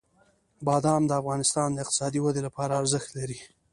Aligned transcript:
بادام 0.67 1.01
د 1.07 1.11
افغانستان 1.21 1.67
د 1.71 1.77
اقتصادي 1.83 2.19
ودې 2.21 2.41
لپاره 2.47 2.77
ارزښت 2.81 3.09
لري. 3.17 3.39